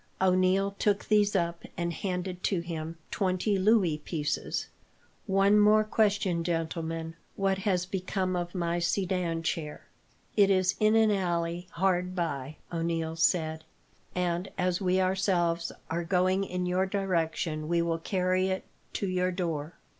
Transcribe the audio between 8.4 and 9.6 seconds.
my sedan